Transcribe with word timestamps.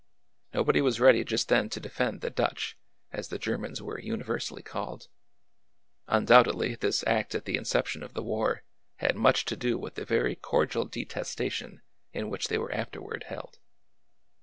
Nobody 0.51 0.81
was 0.81 0.99
ready 0.99 1.23
just 1.23 1.47
then 1.47 1.69
to 1.69 1.79
defend 1.79 2.21
the" 2.21 2.31
Dutch," 2.31 2.75
as 3.11 3.27
the 3.27 3.37
Germans 3.37 3.83
were 3.83 3.99
uni 3.99 4.23
versally 4.23 4.65
called. 4.65 5.09
Undoubtedly, 6.07 6.73
this 6.73 7.03
act 7.05 7.35
at 7.35 7.45
the 7.45 7.55
inception 7.55 8.01
of 8.01 8.15
the 8.15 8.23
war 8.23 8.63
had 8.95 9.15
much 9.15 9.45
to 9.45 9.55
do 9.55 9.77
with 9.77 9.93
the 9.93 10.03
very 10.03 10.33
cordial 10.35 10.85
detestation 10.85 11.83
in 12.13 12.31
which 12.31 12.47
they 12.47 12.57
were 12.57 12.73
afterward 12.73 13.25
held. 13.27 13.59